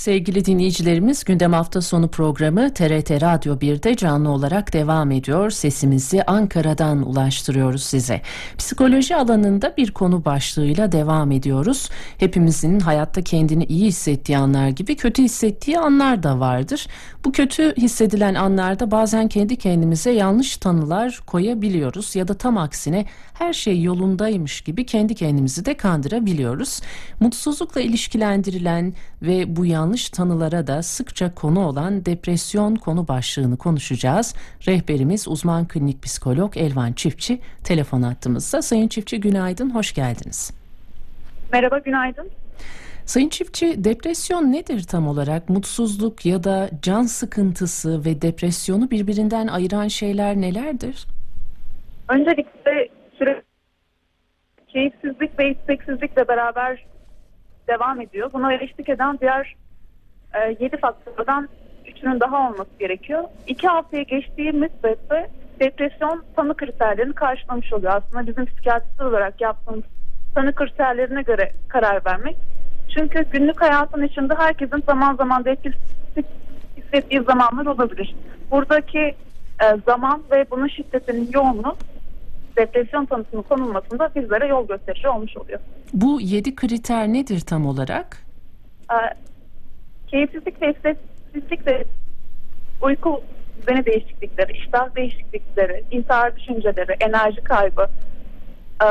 [0.00, 5.50] Sevgili dinleyicilerimiz gündem hafta sonu programı TRT Radyo 1'de canlı olarak devam ediyor.
[5.50, 8.20] Sesimizi Ankara'dan ulaştırıyoruz size.
[8.58, 11.88] Psikoloji alanında bir konu başlığıyla devam ediyoruz.
[12.18, 16.86] Hepimizin hayatta kendini iyi hissettiği anlar gibi kötü hissettiği anlar da vardır.
[17.24, 23.52] Bu kötü hissedilen anlarda bazen kendi kendimize yanlış tanılar koyabiliyoruz ya da tam aksine her
[23.52, 26.80] şey yolundaymış gibi kendi kendimizi de kandırabiliyoruz.
[27.20, 34.34] Mutsuzlukla ilişkilendirilen ve bu yanlış tanılara da sıkça konu olan depresyon konu başlığını konuşacağız.
[34.66, 38.62] Rehberimiz uzman klinik psikolog Elvan Çiftçi telefon attığımızda.
[38.62, 40.52] Sayın Çiftçi günaydın, hoş geldiniz.
[41.52, 42.30] Merhaba, günaydın.
[43.04, 45.48] Sayın Çiftçi, depresyon nedir tam olarak?
[45.48, 51.06] Mutsuzluk ya da can sıkıntısı ve depresyonu birbirinden ayıran şeyler nelerdir?
[52.08, 53.42] Öncelikle süre
[54.68, 56.84] keyifsizlik ve isteksizlikle beraber
[57.68, 58.30] devam ediyor.
[58.32, 59.56] Buna eşlik eden diğer
[60.34, 61.48] e, 7 faktörden
[61.86, 63.24] üçünün daha olması gerekiyor.
[63.46, 65.30] İki haftaya geçtiği müddette
[65.60, 67.92] depresyon tanı kriterlerini karşılamış oluyor.
[67.94, 69.84] Aslında bizim psikiyatrist olarak yaptığımız
[70.34, 72.36] tanı kriterlerine göre karar vermek.
[72.94, 75.80] Çünkü günlük hayatın içinde herkesin zaman zaman depresif
[76.76, 78.14] hissettiği zamanlar olabilir.
[78.50, 79.14] Buradaki
[79.62, 81.76] e, zaman ve bunun şiddetinin yoğunluğu
[82.56, 85.60] depresyon tanısının konulmasında bizlere yol gösterici olmuş oluyor.
[85.92, 88.26] Bu yedi kriter nedir tam olarak?
[88.92, 88.94] Ee,
[90.06, 91.84] keyifsizlik ve isteksizlik ve
[92.82, 93.22] uyku
[93.60, 97.90] düzeni değişiklikleri, iştah değişiklikleri, intihar düşünceleri, enerji kaybı,
[98.82, 98.86] e,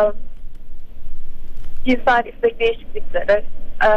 [1.85, 3.43] cinsel istek değişiklikleri,
[3.85, 3.89] e,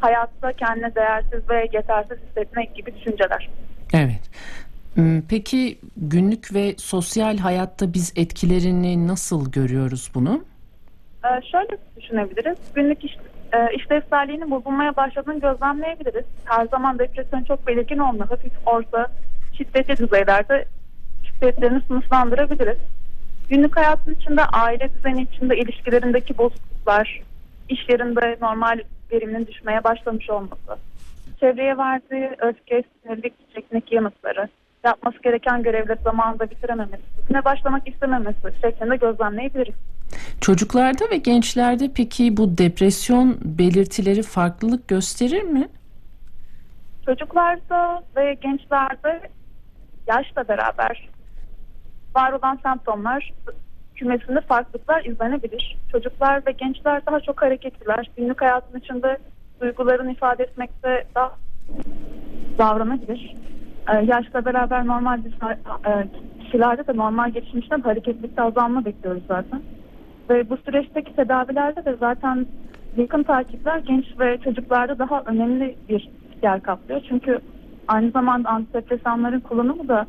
[0.00, 3.50] hayatta kendine değersiz ve yetersiz hissetmek gibi düşünceler.
[3.94, 4.30] Evet.
[4.94, 10.44] Hmm, peki günlük ve sosyal hayatta biz etkilerini nasıl görüyoruz bunu?
[11.24, 12.58] Ee, şöyle düşünebiliriz.
[12.74, 13.16] Günlük iş,
[13.52, 16.24] e, işlevselliğinin bozulmaya başladığını gözlemleyebiliriz.
[16.44, 19.06] Her zaman depresyon çok belirgin olma, hafif orta,
[19.52, 20.64] şiddetli düzeylerde
[21.26, 22.78] şiddetlerini sınıflandırabiliriz.
[23.48, 27.20] Günlük hayatın içinde, aile düzeni içinde ilişkilerindeki bozukluklar,
[27.68, 28.80] iş yerinde normal
[29.12, 30.78] veriminin düşmeye başlamış olması,
[31.40, 34.48] çevreye verdiği öfke, sinirlik, çekmek yanıtları,
[34.84, 39.74] yapması gereken görevleri zamanında bitirememesi, ne başlamak istememesi şeklinde gözlemleyebiliriz.
[40.40, 45.68] Çocuklarda ve gençlerde peki bu depresyon belirtileri farklılık gösterir mi?
[47.06, 49.20] Çocuklarda ve gençlerde
[50.06, 51.08] yaşla beraber
[52.14, 53.32] var olan semptomlar
[53.94, 55.76] kümesinde farklılıklar izlenebilir.
[55.92, 58.10] Çocuklar ve gençler daha çok hareketliler.
[58.16, 59.18] Günlük hayatın içinde
[59.60, 61.32] duygularını ifade etmekte daha
[62.58, 63.36] davranabilir.
[63.88, 66.08] Ee, yaşla beraber normal bir e,
[66.44, 69.62] kişilerde de normal gelişmişten hareketlilikte azalma bekliyoruz zaten.
[70.30, 72.46] Ve bu süreçteki tedavilerde de zaten
[72.96, 76.08] yakın takipler genç ve çocuklarda daha önemli bir
[76.42, 77.00] yer kaplıyor.
[77.08, 77.38] Çünkü
[77.88, 80.06] aynı zamanda antidepresanların kullanımı da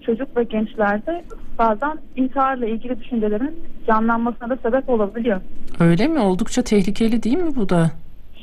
[0.00, 1.22] çocuk ve gençlerde
[1.58, 5.40] bazen intiharla ilgili düşüncelerin canlanmasına da sebep olabiliyor.
[5.80, 6.18] Öyle mi?
[6.20, 7.90] Oldukça tehlikeli değil mi bu da?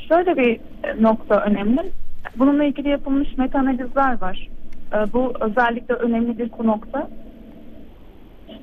[0.09, 0.59] Şöyle bir
[1.01, 1.91] nokta önemli.
[2.35, 4.47] Bununla ilgili yapılmış meta-analizler var.
[4.93, 7.09] Ee, bu özellikle önemli bir nokta.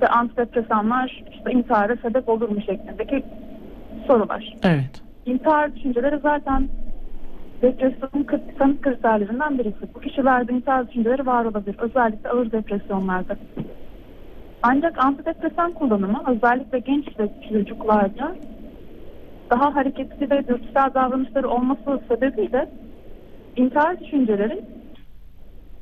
[0.00, 3.24] İşte antidepresanlar işte intihara sebep olur mu şeklindeki
[4.06, 4.56] sorular.
[4.62, 5.02] Evet.
[5.26, 6.68] İntihar düşünceleri zaten
[7.62, 8.26] depresyonun
[8.58, 9.94] tanı kriterlerinden birisi.
[9.94, 11.76] Bu kişilerde intihar düşünceleri var olabilir.
[11.78, 13.36] Özellikle ağır depresyonlarda.
[14.62, 18.36] Ancak antidepresan kullanımı özellikle genç ve çocuklarda
[19.50, 22.70] daha hareketli ve dürtüsel davranışları olması sebebiyle
[23.56, 24.64] intihar düşünceleri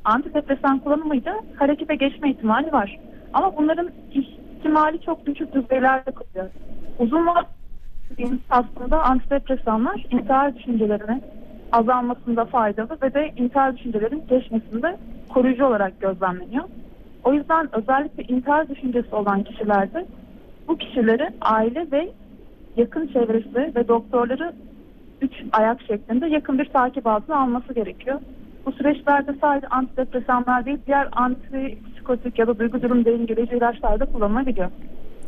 [0.03, 3.08] antidepresan kullanımıyla harekete geçme ihtimali var.
[3.33, 6.51] Ama bunların ihtimali çok düşük düzeylerde kalıyor.
[6.99, 11.21] Uzun vadeli aslında antidepresanlar intihar düşüncelerine
[11.71, 14.97] azalmasında faydalı ve de intihar düşüncelerin geçmesinde
[15.29, 16.63] koruyucu olarak gözlemleniyor.
[17.23, 20.05] O yüzden özellikle intihar düşüncesi olan kişilerde
[20.67, 22.11] bu kişileri aile ve
[22.75, 24.53] yakın çevresi ve doktorları
[25.21, 28.19] üç ayak şeklinde yakın bir takip altına alması gerekiyor.
[28.65, 31.07] Bu süreçlerde sadece antidepresanlar değil diğer
[32.09, 34.71] antipsikotik ya da duygu durum dengeleyici ilaçlar da kullanılabiliyor.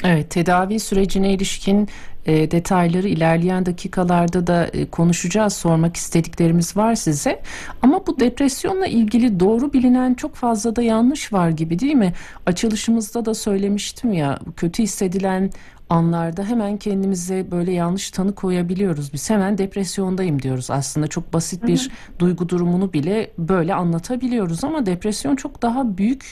[0.03, 1.89] Evet, tedavi sürecine ilişkin
[2.25, 5.53] e, detayları ilerleyen dakikalarda da e, konuşacağız.
[5.53, 7.41] Sormak istediklerimiz var size.
[7.81, 12.13] Ama bu depresyonla ilgili doğru bilinen çok fazla da yanlış var gibi değil mi?
[12.45, 15.51] Açılışımızda da söylemiştim ya, kötü hissedilen
[15.89, 19.13] anlarda hemen kendimize böyle yanlış tanı koyabiliyoruz.
[19.13, 20.71] Biz hemen depresyondayım diyoruz.
[20.71, 22.19] Aslında çok basit bir hı hı.
[22.19, 26.31] duygu durumunu bile böyle anlatabiliyoruz ama depresyon çok daha büyük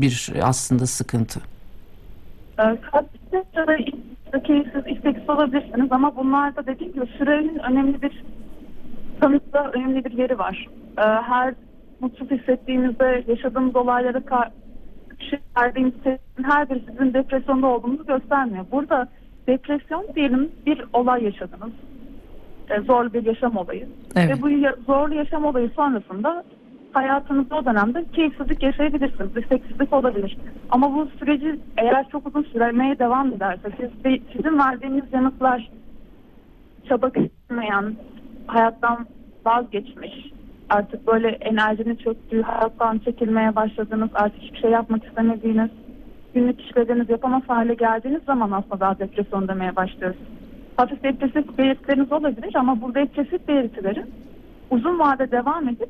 [0.00, 1.40] bir aslında sıkıntı.
[2.62, 3.76] Kalpte ya da
[4.42, 8.22] keyifsiz, isteksiz olabilirsiniz ama bunlarda dediğim gibi sürenin önemli bir
[9.20, 10.68] tanıkta önemli bir yeri var.
[10.98, 11.54] Ee, her
[12.00, 14.50] mutsuz hissettiğinizde yaşadığımız olaylara ka-
[15.30, 18.64] şey verdiğiniz tepkinin her biri sizin depresyonda olduğunuzu göstermiyor.
[18.72, 19.08] Burada
[19.46, 21.72] depresyon diyelim bir olay yaşadınız.
[22.70, 23.88] Ee, zorlu bir yaşam olayı.
[24.16, 24.38] Evet.
[24.38, 24.48] Ve bu
[24.86, 26.44] zorlu yaşam olayı sonrasında
[26.92, 29.36] hayatınızda o dönemde keyifsizlik yaşayabilirsiniz.
[29.36, 30.38] isteksizlik olabilir.
[30.70, 33.90] Ama bu süreci eğer çok uzun sürmeye devam ederse siz
[34.32, 35.70] sizin verdiğiniz yanıtlar
[36.88, 37.96] çaba göstermeyen,
[38.46, 39.06] hayattan
[39.46, 40.32] vazgeçmiş,
[40.70, 45.70] artık böyle enerjinin çöktüğü, hayattan çekilmeye başladığınız, artık hiçbir şey yapmak istemediğiniz,
[46.34, 50.20] günlük işlerinizi yapamaz hale geldiğiniz zaman aslında daha depresyon demeye başlıyoruz.
[50.76, 54.10] Hafif depresif belirtileriniz olabilir ama bu depresif belirtilerin
[54.70, 55.88] uzun vade devam edip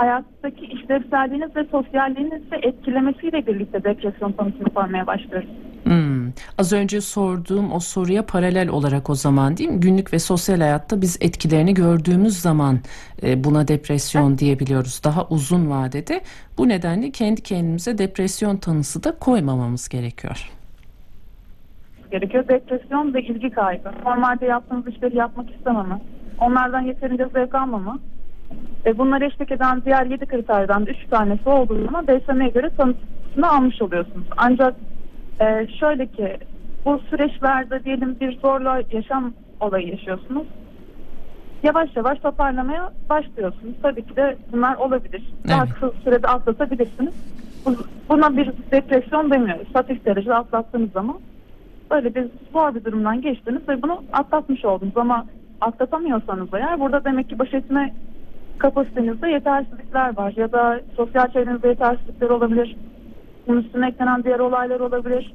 [0.00, 5.48] hayattaki işlevselliğiniz ve sosyalliğinizi etkilemesiyle birlikte depresyon tanısını koymaya başlıyoruz.
[5.84, 6.32] Hmm.
[6.58, 9.80] Az önce sorduğum o soruya paralel olarak o zaman değil mi?
[9.80, 12.78] Günlük ve sosyal hayatta biz etkilerini gördüğümüz zaman
[13.22, 15.04] e, buna depresyon diyebiliyoruz.
[15.04, 16.20] Daha uzun vadede
[16.58, 20.50] bu nedenle kendi kendimize depresyon tanısı da koymamamız gerekiyor.
[22.10, 22.48] gerekiyor.
[22.48, 23.92] Depresyon ve ilgi kaybı.
[24.04, 26.00] Normalde yaptığınız işleri yapmak istememe.
[26.40, 27.98] Onlardan yeterince zevk almama.
[28.86, 33.50] Ve bunları eşlik eden diğer 7 kriterden de 3 tanesi olduğu zaman DSM'ye göre tanısını
[33.50, 34.26] almış oluyorsunuz.
[34.36, 34.74] Ancak
[35.40, 36.36] e, şöyle ki
[36.84, 40.46] bu süreçlerde diyelim bir zorla yaşam olayı yaşıyorsunuz.
[41.62, 43.74] Yavaş yavaş toparlamaya başlıyorsunuz.
[43.82, 45.22] Tabii ki de bunlar olabilir.
[45.48, 45.74] Daha Evet.
[45.74, 47.12] kısa sürede atlatabilirsiniz.
[47.66, 47.76] Bu-
[48.08, 49.68] Buna bir depresyon demiyoruz.
[49.74, 51.16] Hafif derecede atlattığınız zaman
[51.90, 55.26] böyle bir zor bir durumdan geçtiniz ve bunu atlatmış oldunuz ama
[55.60, 57.94] atlatamıyorsanız eğer burada demek ki baş etme
[58.60, 62.76] kapasitenizde yetersizlikler var ya da sosyal çevrenizde yetersizlikler olabilir.
[63.46, 65.34] Bunun üstüne eklenen diğer olaylar olabilir.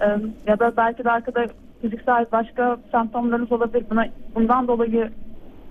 [0.00, 0.06] Ee,
[0.46, 1.46] ya da belki de arkada
[1.82, 3.84] fiziksel başka semptomlarınız olabilir.
[3.90, 5.10] Buna, bundan dolayı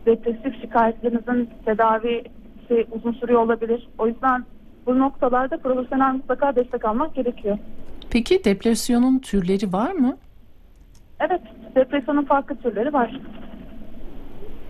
[0.05, 3.87] depresif şikayetlerinizin tedavisi uzun sürüyor olabilir.
[3.97, 4.45] O yüzden
[4.85, 7.57] bu noktalarda profesyonel mutlaka destek almak gerekiyor.
[8.09, 10.17] Peki depresyonun türleri var mı?
[11.19, 11.41] Evet,
[11.75, 13.19] depresyonun farklı türleri var.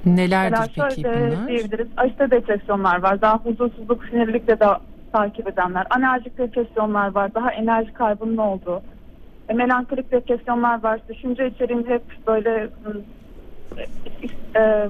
[0.05, 1.47] Nelerdir Mesela peki şöyle bunlar?
[1.47, 1.87] diyebiliriz.
[1.97, 3.21] Aşırı depresyonlar var.
[3.21, 4.65] Daha huzursuzluk, sinirlilikle de
[5.13, 5.87] takip edenler.
[5.89, 7.33] Anerjik depresyonlar var.
[7.33, 8.81] Daha enerji kaybının olduğu.
[9.49, 10.99] E, melankolik depresyonlar var.
[11.09, 13.03] Düşünce içeriğinde hep böyle ım,
[13.77, 14.89] e, e,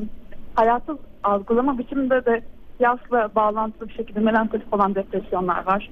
[0.55, 2.41] hayatı algılama biçiminde de
[2.79, 5.89] yasla bağlantılı bir şekilde melankolik olan depresyonlar var.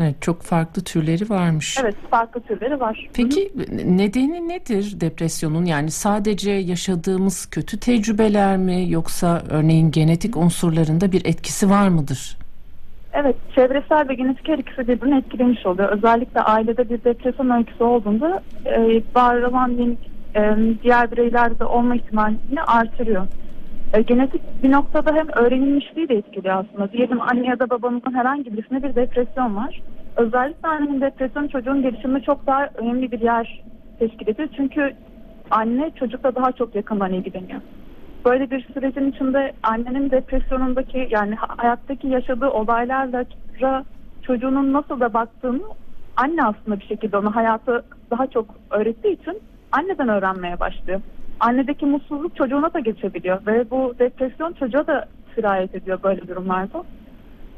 [0.00, 1.78] Evet, çok farklı türleri varmış.
[1.82, 3.08] Evet, farklı türleri var.
[3.14, 3.52] Peki
[3.84, 5.64] nedeni nedir depresyonun?
[5.64, 12.36] Yani sadece yaşadığımız kötü tecrübeler mi yoksa örneğin genetik unsurlarında bir etkisi var mıdır?
[13.12, 15.88] Evet, çevresel ve genetik her ikisi birbirini etkilemiş oluyor.
[15.88, 19.96] Özellikle ailede bir depresyon öyküsü olduğunda e, var olan yeni,
[20.36, 23.26] e, diğer bireylerde olma ihtimalini artırıyor.
[23.92, 26.92] E, genetik bir noktada hem öğrenilmişliği de etkiliyor aslında.
[26.92, 29.82] Diyelim anne ya da babanızın herhangi birisinde bir depresyon var.
[30.16, 33.64] Özellikle annenin depresyonu çocuğun gelişiminde çok daha önemli bir yer
[33.98, 34.48] teşkil ediyor.
[34.56, 34.92] Çünkü
[35.50, 37.60] anne çocukla daha çok yakından ilgileniyor
[38.24, 43.24] böyle bir sürecin içinde annenin depresyonundaki yani ha- hayattaki yaşadığı olaylarla
[44.22, 45.62] çocuğunun nasıl da baktığını
[46.16, 49.40] anne aslında bir şekilde ona hayatı daha çok öğrettiği için
[49.72, 51.00] anneden öğrenmeye başlıyor.
[51.40, 56.84] Annedeki mutsuzluk çocuğuna da geçebiliyor ve bu depresyon çocuğa da sirayet ediyor böyle durumlarda.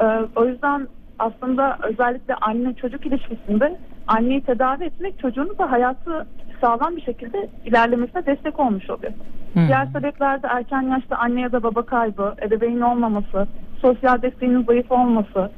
[0.01, 0.05] Ee,
[0.37, 6.27] o yüzden aslında özellikle anne çocuk ilişkisinde anneyi tedavi etmek çocuğun da hayatı
[6.61, 9.13] sağlam bir şekilde ilerlemesine destek olmuş oluyor.
[9.53, 9.67] Hmm.
[9.69, 13.47] Diğer sebeplerde erken yaşta anne ya da baba kaybı, ebeveyn olmaması,
[13.81, 15.51] sosyal desteğinin zayıf olması,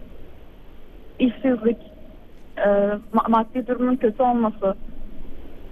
[1.19, 1.79] işsizlik,
[2.57, 2.69] e,
[3.15, 4.75] ma- maddi durumun kötü olması,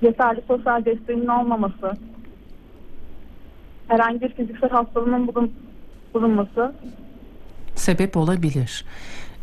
[0.02, 1.92] yeterli sosyal desteğinin olmaması,
[3.92, 5.52] herhangi bir fiziksel hastalığının bulun,
[6.14, 6.72] bulunması
[7.74, 8.84] Sebep olabilir.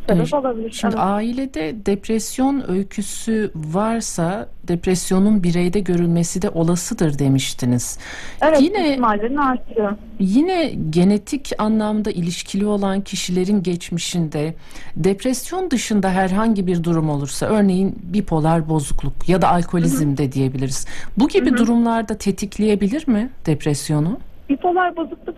[0.08, 0.72] sebep Ee, olabilir.
[0.72, 1.06] Şimdi Evet.
[1.08, 7.98] ailede depresyon öyküsü varsa depresyonun bireyde görülmesi de olasıdır demiştiniz.
[8.41, 9.00] Evet, Yine
[9.41, 9.91] artırıyor.
[10.20, 14.56] Yine genetik anlamda ilişkili olan kişilerin geçmişinde
[14.96, 20.86] depresyon dışında herhangi bir durum olursa örneğin bipolar bozukluk ya da alkolizm de diyebiliriz.
[21.18, 24.18] Bu gibi durumlarda tetikleyebilir mi depresyonu?
[24.50, 25.36] Bipolar bozukluk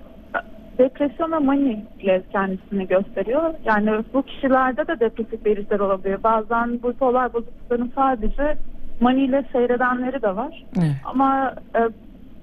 [0.77, 3.53] depresyon ve mani ile kendisini gösteriyor.
[3.65, 6.23] Yani bu kişilerde de depresif belirtiler olabiliyor.
[6.23, 8.57] Bazen bipolar bozuklukların sadece
[8.99, 10.63] mani ile seyredenleri de var.
[10.77, 10.95] Evet.
[11.05, 11.79] Ama e,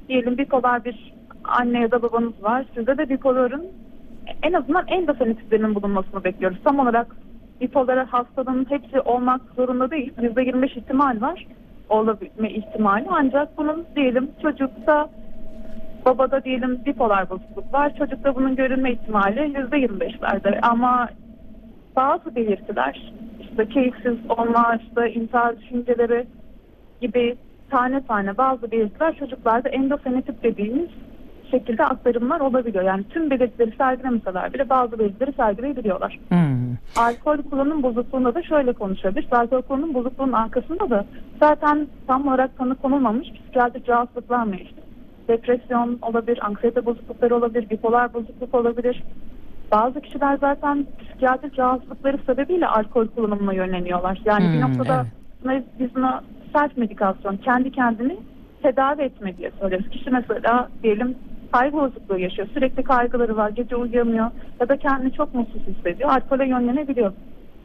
[0.08, 2.64] diyelim bipolar bir anne ya da babanız var.
[2.74, 3.66] Sizde de bipoların
[4.42, 6.58] en azından endofenitlerinin bulunmasını bekliyoruz.
[6.64, 7.06] Tam olarak
[7.60, 10.12] bipolar hastalığın hepsi olmak zorunda değil.
[10.18, 11.46] %25 ihtimal var
[11.88, 13.06] olabilme ihtimali.
[13.10, 15.08] Ancak bunun diyelim çocukta
[16.04, 17.96] babada diyelim bipolar bozukluk var.
[17.98, 21.08] Çocukta bunun görülme ihtimali %25'lerde ama
[21.96, 26.26] bazı belirtiler işte keyifsiz olma, işte intihar düşünceleri
[27.00, 27.36] gibi
[27.70, 30.88] tane tane bazı belirtiler çocuklarda endofenotip dediğimiz
[31.50, 32.84] şekilde aktarımlar olabiliyor.
[32.84, 36.18] Yani tüm belirtileri sergilemeseler bile bazı belirtileri sergileyebiliyorlar.
[36.28, 36.76] Hmm.
[36.96, 39.32] Alkol kullanım bozukluğunda da şöyle konuşabiliriz.
[39.32, 41.04] Alkol kullanım bozukluğunun arkasında da
[41.40, 44.87] zaten tam olarak tanı konulmamış psikiyatrik rahatsızlıklar mevcut.
[45.28, 49.02] Depresyon olabilir, anksiyete bozuklukları olabilir, bipolar bozukluk olabilir.
[49.72, 54.20] Bazı kişiler zaten psikiyatrik rahatsızlıkları sebebiyle alkol kullanımına yönleniyorlar.
[54.24, 55.06] Yani bir Hmm, noktada
[55.44, 56.22] buna- biz buna
[56.56, 58.16] self medikasyon, kendi kendini
[58.62, 59.88] tedavi etme diye söylüyoruz.
[59.88, 61.18] Kişi mesela diyelim
[61.52, 62.48] kaygı bozukluğu yaşıyor.
[62.54, 64.30] Sürekli kaygıları var, gece uyuyamıyor
[64.60, 66.10] ya da kendini çok mutsuz hissediyor.
[66.10, 67.12] Alkole yönlenebiliyor.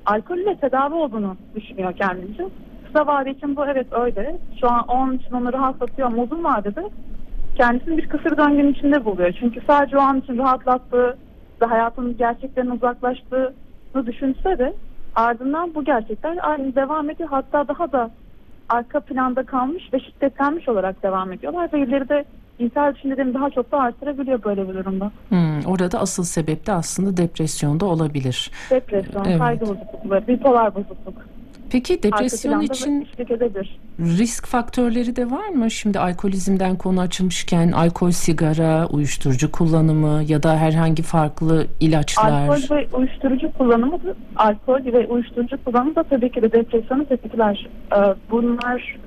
[0.05, 2.43] Alkolle tedavi olduğunu düşünüyor kendince.
[2.85, 4.39] Kısa vade için bu evet öyle.
[4.61, 6.89] Şu an onun için onu rahatlatıyor ama uzun vadede
[7.55, 9.33] kendisini bir kısır döngünün içinde buluyor.
[9.39, 11.17] Çünkü sadece o an için rahatlattığı
[11.61, 14.73] ve hayatının gerçeklerine uzaklaştığını düşünse de
[15.15, 17.29] ardından bu gerçekler aynı devam ediyor.
[17.29, 18.11] Hatta daha da
[18.69, 22.25] arka planda kalmış ve şiddetlenmiş olarak devam ediyorlar ve ileride
[22.59, 25.11] intihar düşüncelerini daha çok da artırabiliyor böyle bir durumda.
[25.29, 28.51] Hmm, orada asıl sebep de aslında depresyonda olabilir.
[28.69, 29.39] Depresyon, Evet.
[29.39, 31.32] kaygı bozuklukları, bipolar bozukluk.
[31.73, 33.07] Peki depresyon için
[33.99, 35.71] risk faktörleri de var mı?
[35.71, 42.47] Şimdi alkolizmden konu açılmışken alkol, sigara, uyuşturucu kullanımı ya da herhangi farklı ilaçlar.
[42.47, 43.99] Alkol ve uyuşturucu kullanımı
[44.35, 47.67] alkol ve uyuşturucu kullanımı da tabii ki de depresyonu tetikler.
[47.91, 48.97] Ee, bunlar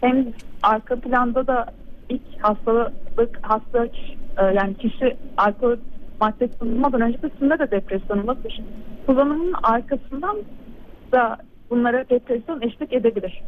[0.00, 0.26] hem
[0.62, 1.66] arka planda da
[2.08, 5.76] ilk hastalık hasta e, yani kişi alkol
[6.20, 8.62] madde kullanmadan öncesinde de depresyon olabilir.
[9.06, 10.36] Kullanımın arkasından
[11.12, 11.38] da
[11.70, 13.42] bunlara depresyon eşlik edebilir.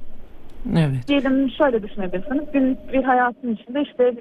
[0.76, 1.08] Evet.
[1.08, 2.52] Diyelim şöyle düşünebilirsiniz.
[2.52, 4.14] Gün bir hayatın içinde işte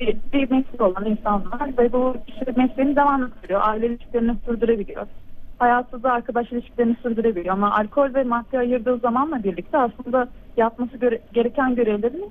[0.00, 3.60] bir, bir meslek olan insanlar ve bu kişi mesleğini devam ettiriyor.
[3.64, 5.06] Aile ilişkilerini sürdürebiliyor.
[5.58, 7.54] Hayatı da arkadaş ilişkilerini sürdürebiliyor.
[7.54, 12.24] Ama alkol ve madde ayırdığı zamanla birlikte aslında yapması göre- gereken görevlerini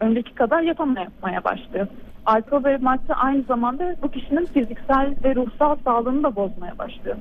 [0.00, 1.86] önceki kadar yapamaya başlıyor.
[2.26, 7.16] Alkol ve madde aynı zamanda bu kişinin fiziksel ve ruhsal sağlığını da bozmaya başlıyor.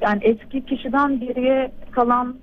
[0.00, 2.36] Yani eski kişiden geriye kalan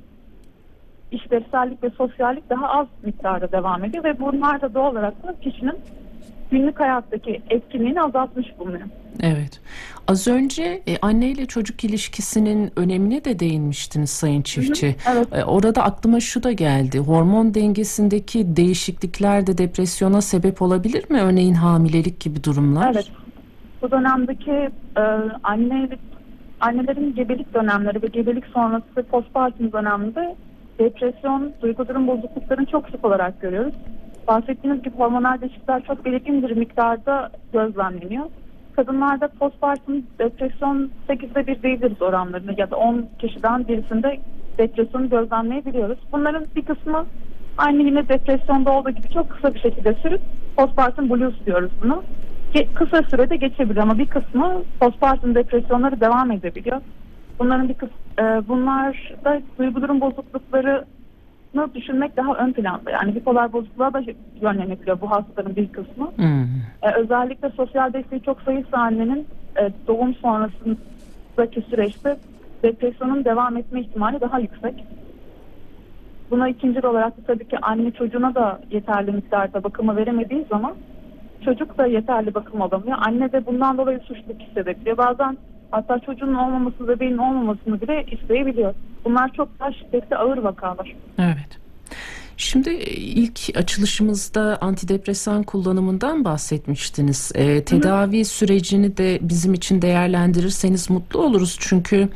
[1.12, 5.76] işlevsellik ve sosyallik daha az miktarda devam ediyor ve bunlar da doğal olarak da kişinin
[6.52, 8.88] günlük hayattaki etkinliğini azaltmış bulunuyor.
[9.22, 9.62] Evet.
[10.08, 14.96] Az önce e, anne ile çocuk ilişkisinin önemine de değinmiştiniz Sayın Çiftçi.
[15.14, 15.28] evet.
[15.34, 17.00] E, orada aklıma şu da geldi.
[17.00, 21.22] Hormon dengesindeki değişiklikler de depresyona sebep olabilir mi?
[21.22, 22.92] Örneğin hamilelik gibi durumlar.
[22.94, 23.12] Evet.
[23.82, 25.02] Bu dönemdeki e,
[25.44, 25.90] anne
[26.60, 30.36] annelerin gebelik dönemleri ve gebelik sonrası postpartum döneminde
[30.80, 33.74] depresyon, duygu durum bozukluklarını çok sık olarak görüyoruz.
[34.28, 38.26] Bahsettiğiniz gibi hormonal değişiklikler çok belirgin bir miktarda gözlemleniyor.
[38.76, 44.20] Kadınlarda postpartum depresyon 8'de 1 diyebiliriz oranlarını ya da 10 kişiden birisinde
[44.58, 45.98] depresyonu gözlemleyebiliyoruz.
[46.12, 47.06] Bunların bir kısmı
[47.58, 50.22] aynı yine depresyonda olduğu gibi çok kısa bir şekilde sürüp
[50.58, 52.04] postpartum blues diyoruz bunu.
[52.76, 56.82] Kısa sürede geçebiliyor ama bir kısmı postpartum depresyonları devam edebiliyor.
[57.40, 57.96] Bunların bir kısmı
[58.48, 62.92] bunlar da duygu durum bozukluklarını düşünmek daha ön planda.
[62.92, 64.04] Yani bipolar bozukluğa da
[64.42, 66.12] yönlenebiliyor bu hastaların bir kısmı.
[66.16, 66.44] Hmm.
[66.84, 69.28] Ee, özellikle sosyal desteği çok zayıfsa annenin
[69.60, 72.18] e, doğum sonrasındaki süreçte
[72.64, 74.86] depresyonun devam etme ihtimali daha yüksek.
[76.32, 80.76] Buna ikinci olarak da tabii ki anne çocuğuna da yeterli miktarda bakımı veremediği zaman
[81.46, 82.98] çocuk da yeterli bakım alamıyor.
[83.08, 84.98] Anne de bundan dolayı suçluluk hissedebiliyor.
[84.98, 85.38] Bazen
[85.76, 88.74] hatta çocuğun olmaması, bebeğin olmamasını bile isteyebiliyor.
[89.06, 90.96] Bunlar çok daha şiddetli ağır vakalar.
[91.20, 91.45] Evet.
[92.38, 97.32] Şimdi e, ilk açılışımızda antidepresan kullanımından bahsetmiştiniz.
[97.36, 101.58] E, tedavi sürecini de bizim için değerlendirirseniz mutlu oluruz.
[101.60, 102.10] Çünkü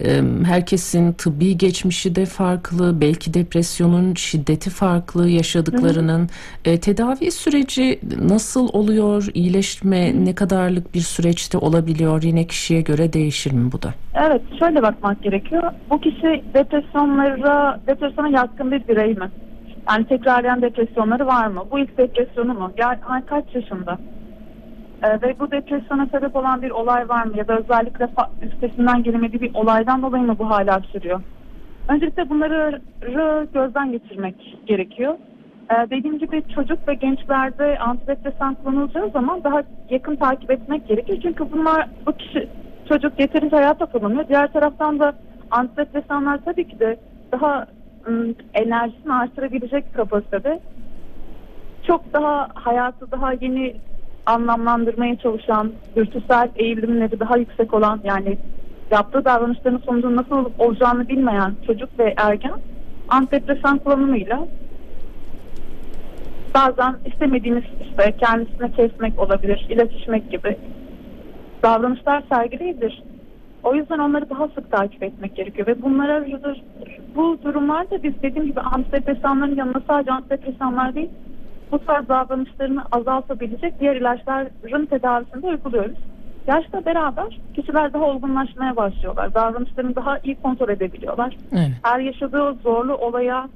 [0.00, 6.28] e, herkesin tıbbi geçmişi de farklı, belki depresyonun şiddeti farklı, yaşadıklarının.
[6.64, 9.28] E, tedavi süreci nasıl oluyor?
[9.34, 12.22] İyileşme ne kadarlık bir süreçte olabiliyor?
[12.22, 13.94] Yine kişiye göre değişir mi bu da?
[14.14, 15.72] Evet, şöyle bakmak gerekiyor.
[15.90, 19.30] Bu kişi depresyonlara, depresyona yatkın bir birey mi?
[19.90, 21.64] Yani tekrarlayan depresyonları var mı?
[21.70, 22.72] Bu ilk depresyonu mu?
[22.76, 23.98] Yani kaç yaşında?
[25.02, 27.32] Ee, ve bu depresyona sebep olan bir olay var mı?
[27.36, 28.08] Ya da özellikle
[28.42, 31.20] üstesinden gelemediği bir olaydan dolayı mı bu hala sürüyor?
[31.88, 35.14] Öncelikle bunları rı- gözden geçirmek gerekiyor.
[35.70, 41.18] Ee, dediğim gibi çocuk ve gençlerde antidepresan kullanılacağı zaman daha yakın takip etmek gerekiyor.
[41.22, 42.48] Çünkü bunlar bu kişi
[42.88, 44.28] çocuk yeterince hayata kullanıyor.
[44.28, 45.12] Diğer taraftan da
[45.50, 46.96] antidepresanlar tabii ki de
[47.32, 47.66] daha
[48.54, 50.60] enerjisini artırabilecek kapasitede
[51.86, 53.76] çok daha hayatı daha yeni
[54.26, 58.38] anlamlandırmaya çalışan, dürtüsel eğilimleri daha yüksek olan yani
[58.90, 62.54] yaptığı davranışların sonucunun nasıl olacağını bilmeyen çocuk ve ergen
[63.08, 64.46] antidepresan kullanımıyla
[66.54, 70.56] bazen istemediğimiz işte kendisine kesmek olabilir, ilaç içmek gibi
[71.62, 73.02] davranışlar sergileyebilir.
[73.62, 76.24] O yüzden onları daha sık takip etmek gerekiyor ve bunlara
[77.14, 81.10] bu durumlarda biz dediğim gibi antidepresanların yanında sadece antidepresanlar değil
[81.72, 85.98] bu tarz davranışlarını azaltabilecek diğer ilaçların tedavisinde uyguluyoruz.
[86.46, 89.34] Yaşla beraber kişiler daha olgunlaşmaya başlıyorlar.
[89.34, 91.36] Davranışlarını daha iyi kontrol edebiliyorlar.
[91.52, 91.70] Evet.
[91.82, 93.48] Her yaşadığı zorlu olaya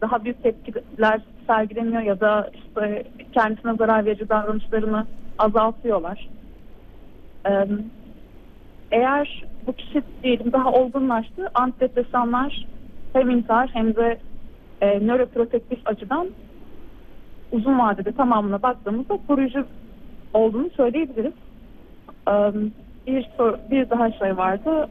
[0.00, 5.06] daha büyük tepkiler sergilemiyor ya da işte kendisine zarar verici davranışlarını
[5.38, 6.28] azaltıyorlar.
[8.90, 12.66] Eğer bu kişi diyelim daha olgunlaştı, antidepresanlar
[13.12, 14.18] hem intihar hem de
[14.80, 16.28] e, nöroprotektif açıdan
[17.52, 19.66] uzun vadede tamamına baktığımızda koruyucu
[20.34, 21.32] olduğunu söyleyebiliriz.
[23.06, 23.26] Bir,
[23.70, 24.88] bir daha şey vardı.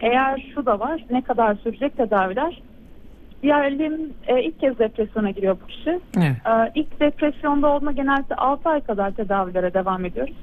[0.00, 2.62] Eğer şu da var, ne kadar sürecek tedaviler?
[3.42, 6.00] Diğerlerin e, ilk kez depresyona giriyor bu kişi.
[6.16, 6.36] Evet.
[6.74, 10.34] İlk depresyonda olduğunda genelde 6 ay kadar tedavilere devam ediyoruz.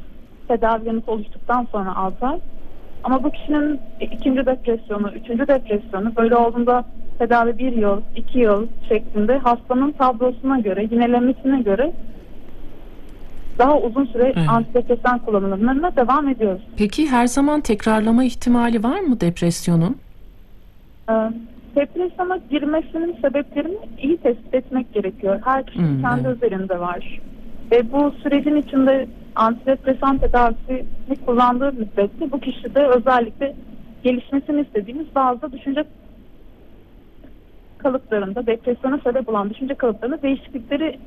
[0.47, 2.39] Tedavilerimiz oluştuktan sonra 6 ay.
[3.03, 6.85] Ama bu kişinin ikinci depresyonu, üçüncü depresyonu böyle olduğunda
[7.19, 11.93] tedavi bir yıl, iki yıl şeklinde hastanın tablosuna göre, yinelemesine göre
[13.59, 14.49] daha uzun süre evet.
[14.49, 16.61] antidepresan kullanımlarına devam ediyoruz.
[16.77, 19.97] Peki her zaman tekrarlama ihtimali var mı depresyonun?
[21.09, 21.13] Ee,
[21.75, 25.39] depresyona girmesinin sebeplerini iyi tespit etmek gerekiyor.
[25.45, 26.37] Her kişinin hmm, kendi evet.
[26.37, 27.21] üzerinde var.
[27.71, 33.55] Ve bu sürecin içinde antidepresan tedavisini kullandığı müddetçe bu kişide özellikle
[34.03, 35.83] gelişmesini istediğimiz bazı düşünce
[37.83, 40.99] kalıplarında depresyona sebep olan düşünce kalıplarında değişiklikleri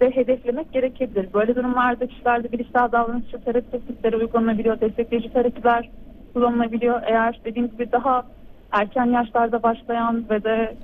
[0.00, 1.32] de hedeflemek gerekebilir.
[1.32, 5.90] Böyle durumlarda kişilerde bilişsel davranışçı terapi teknikleri uygulanabiliyor, destekleyici terapiler
[6.34, 7.02] kullanılabiliyor.
[7.06, 8.22] Eğer dediğim gibi daha
[8.72, 10.76] erken yaşlarda başlayan ve de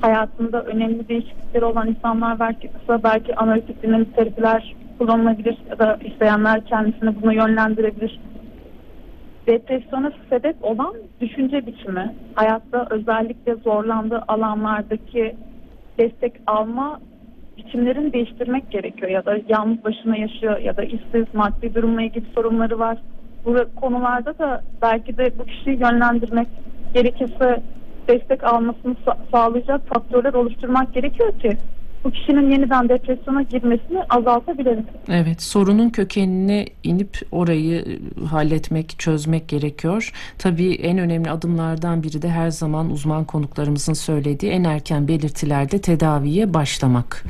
[0.00, 7.22] hayatında önemli değişiklikleri olan insanlar varsa belki analitik dinamik terapiler kullanılabilir ya da isteyenler kendisini
[7.22, 8.20] buna yönlendirebilir
[9.46, 15.36] depresyona sebep olan düşünce biçimi, hayatta özellikle zorlandığı alanlardaki
[15.98, 17.00] destek alma
[17.56, 22.78] biçimlerini değiştirmek gerekiyor ya da yalnız başına yaşıyor ya da işsiz maddi durumla ilgili sorunları
[22.78, 22.98] var.
[23.44, 26.48] Bu konularda da belki de bu kişiyi yönlendirmek
[26.94, 27.62] gerekirse
[28.08, 28.96] destek almasını
[29.32, 31.56] sağlayacak faktörler oluşturmak gerekiyor ki
[32.06, 34.84] bu kişinin yeniden depresyona girmesini azaltabiliriz.
[35.08, 40.12] Evet, sorunun kökenine inip orayı e, halletmek, çözmek gerekiyor.
[40.38, 46.54] Tabii en önemli adımlardan biri de her zaman uzman konuklarımızın söylediği en erken belirtilerde tedaviye
[46.54, 47.24] başlamak.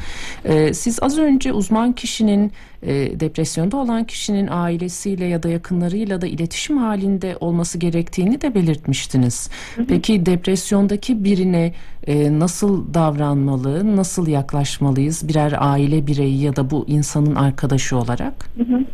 [0.44, 6.26] Ee, siz az önce uzman kişinin e, depresyonda olan kişinin ailesiyle ya da yakınlarıyla da
[6.26, 9.50] iletişim halinde olması gerektiğini de belirtmiştiniz.
[9.76, 9.86] Hı hı.
[9.86, 11.72] Peki depresyondaki birine
[12.06, 18.34] e, nasıl davranmalı, nasıl yaklaşmalıyız birer aile bireyi ya da bu insanın arkadaşı olarak?
[18.56, 18.84] Hı hı.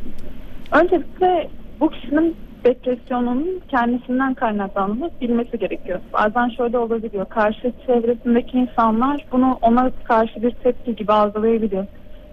[0.72, 6.00] Öncelikle bu kişinin depresyonunun kendisinden kaynaklandığını bilmesi gerekiyor.
[6.12, 7.26] Bazen şöyle olabiliyor.
[7.28, 11.86] Karşı çevresindeki insanlar bunu ona karşı bir tepki gibi algılayabiliyor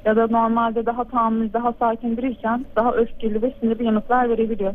[0.05, 4.73] ya da normalde daha tahammül, daha sakin biriyken daha öfkeli ve sinirli yanıtlar verebiliyor.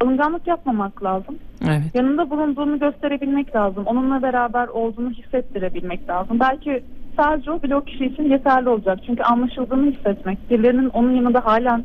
[0.00, 1.38] Alınganlık yapmamak lazım.
[1.64, 1.94] Evet.
[1.94, 3.84] Yanında bulunduğunu gösterebilmek lazım.
[3.86, 6.40] Onunla beraber olduğunu hissettirebilmek lazım.
[6.40, 6.84] Belki
[7.16, 8.98] sadece o bile o kişi için yeterli olacak.
[9.06, 11.84] Çünkü anlaşıldığını hissetmek, birilerinin onun yanında halen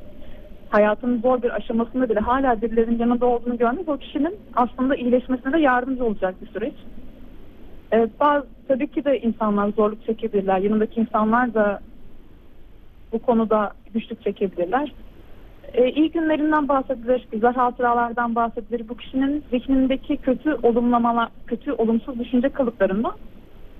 [0.69, 5.59] hayatının zor bir aşamasında bile hala birilerinin yanında olduğunu görmek o kişinin aslında iyileşmesine de
[5.59, 6.73] yardımcı olacak bir süreç.
[7.93, 10.57] Ee, bazı, tabii ki de insanlar zorluk çekebilirler.
[10.57, 11.79] Yanındaki insanlar da
[13.11, 14.93] bu konuda güçlük çekebilirler.
[15.73, 18.89] E, iyi günlerinden bahsedilir, güzel hatıralardan bahsedilir.
[18.89, 23.13] Bu kişinin zihnindeki kötü olumlamalar, kötü olumsuz düşünce kalıplarından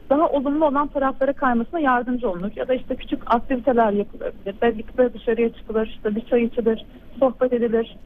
[0.09, 2.51] daha olumlu olan taraflara kaymasına yardımcı olunur.
[2.55, 4.55] Ya da işte küçük aktiviteler yapılabilir.
[4.61, 6.85] Birlikte dışarıya çıkılır, işte bir çay içilir,
[7.19, 7.97] sohbet edilir.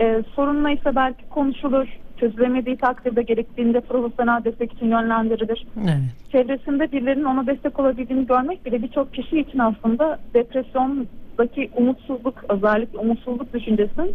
[0.00, 1.88] Ee, sorun neyse belki konuşulur.
[2.20, 5.66] Çözülemediği takdirde gerektiğinde profesyonel destek için yönlendirilir.
[5.80, 5.98] Evet.
[6.32, 13.54] Çevresinde birilerinin ona destek olabildiğini görmek bile birçok kişi için aslında depresyondaki umutsuzluk, özellikle umutsuzluk
[13.54, 14.14] düşüncesinin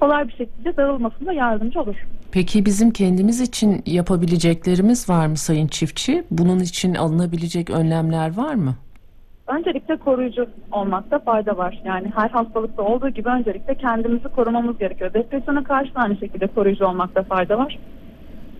[0.00, 1.96] kolay bir şekilde dağılmasında yardımcı olur.
[2.32, 6.24] Peki bizim kendimiz için yapabileceklerimiz var mı Sayın Çiftçi?
[6.30, 8.74] Bunun için alınabilecek önlemler var mı?
[9.48, 11.80] Öncelikle koruyucu olmakta fayda var.
[11.84, 15.14] Yani her hastalıkta olduğu gibi öncelikle kendimizi korumamız gerekiyor.
[15.14, 17.78] Depresyona karşı da aynı şekilde koruyucu olmakta fayda var.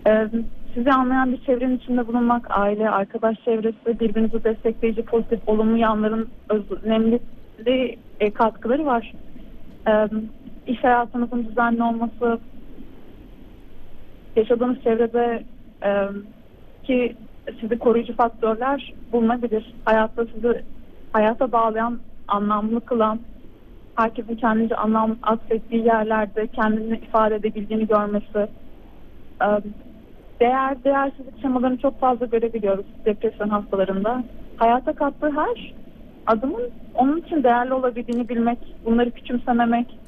[0.07, 0.27] Ee,
[0.73, 6.29] sizi anlayan bir çevrenin içinde bulunmak, aile, arkadaş çevresi, birbirinizi destekleyici, pozitif, olumlu yanların
[6.83, 7.19] önemli
[8.19, 9.13] e, katkıları var.
[9.87, 10.07] E,
[10.67, 12.39] iş hayatınızın düzenli olması,
[14.35, 15.43] yaşadığınız çevrede
[15.83, 16.07] e,
[16.83, 17.15] ki
[17.61, 19.73] sizi koruyucu faktörler bulunabilir.
[19.85, 20.63] Hayatta sizi
[21.13, 23.19] hayata bağlayan, anlamlı kılan,
[23.95, 28.47] herkesin kendince anlam atfettiği yerlerde kendini ifade edebildiğini görmesi.
[29.41, 29.47] e,
[30.41, 34.23] Değer, değersizlik şemalarını çok fazla görebiliyoruz depresyon hastalarında.
[34.57, 35.73] Hayata kattığı her
[36.27, 36.61] adımın
[36.93, 39.99] onun için değerli olabildiğini bilmek, bunları küçümsememek,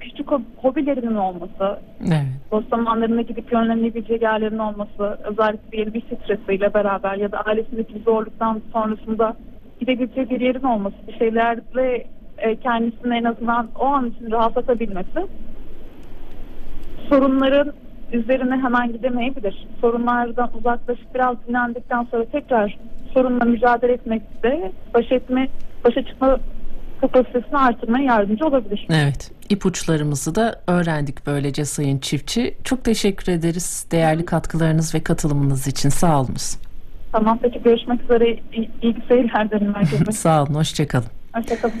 [0.00, 2.22] küçük hob- hobilerinin olması, Evet.
[2.52, 8.02] boş zamanlarında gidip yönlenebileceği yerlerin olması, özellikle diyelim bir stresiyle beraber ya da ailesindeki bir
[8.02, 9.36] zorluktan sonrasında
[9.80, 12.06] gidebileceği bir yerin olması, bir şeylerle
[12.38, 15.26] e, kendisini en azından o an için rahatlatabilmesi
[17.08, 17.72] sorunların
[18.12, 19.66] üzerine hemen gidemeyebilir.
[19.80, 22.78] Sorunlardan uzaklaşıp biraz dinlendikten sonra tekrar
[23.14, 25.48] sorunla mücadele etmekte baş etme,
[25.84, 26.38] başa çıkma
[27.00, 28.86] kapasitesini artırmaya yardımcı olabilir.
[28.90, 29.30] Evet.
[29.48, 32.54] İpuçlarımızı da öğrendik böylece Sayın Çiftçi.
[32.64, 35.88] Çok teşekkür ederiz değerli katkılarınız ve katılımınız için.
[35.88, 36.67] Sağ olunuz.
[37.12, 38.38] Tamam peki görüşmek üzere.
[38.52, 40.12] İyi, iyi seyirler derim herkese.
[40.12, 40.54] Sağ olun.
[40.54, 41.06] Hoşçakalın.
[41.34, 41.74] Hoşçakalın.